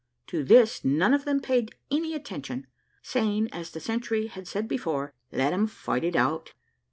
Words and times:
To 0.25 0.43
this, 0.43 0.83
none 0.83 1.13
of 1.13 1.25
them 1.25 1.41
paid 1.41 1.75
any 1.91 2.15
attention, 2.15 2.65
saying, 3.03 3.49
as 3.53 3.69
the 3.69 3.79
sentry 3.79 4.25
had 4.25 4.47
said 4.47 4.67
before, 4.67 5.13
"Let 5.31 5.51
them 5.51 5.67
fight 5.67 6.03
it 6.03 6.15
out." 6.15 6.55